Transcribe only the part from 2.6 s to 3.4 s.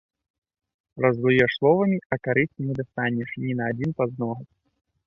не дастанеш